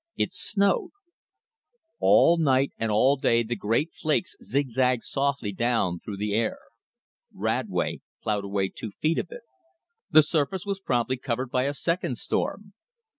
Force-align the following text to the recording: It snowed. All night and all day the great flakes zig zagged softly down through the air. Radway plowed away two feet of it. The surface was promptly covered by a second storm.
It 0.17 0.33
snowed. 0.33 0.89
All 1.99 2.39
night 2.39 2.71
and 2.79 2.89
all 2.89 3.17
day 3.17 3.43
the 3.43 3.55
great 3.55 3.93
flakes 3.93 4.35
zig 4.43 4.71
zagged 4.71 5.03
softly 5.03 5.51
down 5.53 5.99
through 5.99 6.17
the 6.17 6.33
air. 6.33 6.57
Radway 7.31 8.01
plowed 8.23 8.43
away 8.45 8.69
two 8.69 8.89
feet 8.99 9.19
of 9.19 9.27
it. 9.29 9.43
The 10.09 10.23
surface 10.23 10.65
was 10.65 10.79
promptly 10.79 11.17
covered 11.17 11.51
by 11.51 11.65
a 11.65 11.75
second 11.75 12.17
storm. 12.17 12.73